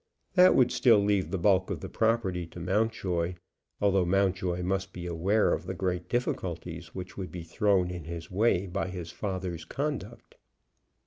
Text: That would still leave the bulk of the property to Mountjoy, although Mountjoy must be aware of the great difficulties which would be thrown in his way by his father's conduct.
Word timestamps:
That 0.33 0.55
would 0.55 0.71
still 0.71 0.97
leave 0.97 1.29
the 1.29 1.37
bulk 1.37 1.69
of 1.69 1.79
the 1.81 1.87
property 1.87 2.47
to 2.47 2.59
Mountjoy, 2.59 3.35
although 3.79 4.03
Mountjoy 4.03 4.63
must 4.63 4.93
be 4.93 5.05
aware 5.05 5.53
of 5.53 5.67
the 5.67 5.75
great 5.75 6.09
difficulties 6.09 6.95
which 6.95 7.17
would 7.17 7.31
be 7.31 7.43
thrown 7.43 7.91
in 7.91 8.05
his 8.05 8.31
way 8.31 8.65
by 8.65 8.87
his 8.87 9.11
father's 9.11 9.63
conduct. 9.63 10.37